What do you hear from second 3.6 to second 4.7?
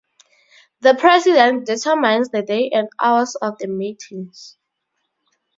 meetings.